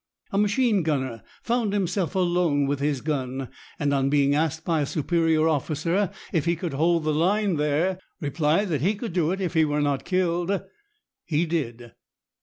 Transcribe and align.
A 0.31 0.37
machine 0.39 0.81
gunner 0.81 1.21
found 1.43 1.73
himself 1.73 2.15
alone 2.15 2.65
with 2.65 2.79
his 2.79 3.01
gun, 3.01 3.49
and 3.77 3.93
on 3.93 4.09
being 4.09 4.33
asked 4.33 4.65
by 4.65 4.81
a 4.81 4.85
superior 4.87 5.47
officer 5.47 6.09
if 6.33 6.45
he 6.45 6.55
could 6.55 6.73
hold 6.73 7.03
the 7.03 7.13
line 7.13 7.57
there, 7.57 7.99
replied 8.19 8.69
that 8.69 8.81
he 8.81 8.95
could 8.95 9.15
if 9.15 9.53
he 9.53 9.63
were 9.63 9.79
not 9.79 10.03
killed. 10.03 10.59
He 11.23 11.45
did. 11.45 11.91